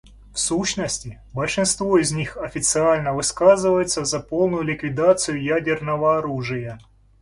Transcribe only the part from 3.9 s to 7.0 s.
за полную ликвидацию ядерного оружия.